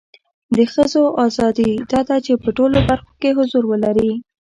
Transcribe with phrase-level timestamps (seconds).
[0.55, 4.11] د خځو اذادی دا ده چې په ټولو برخو کې حضور ولري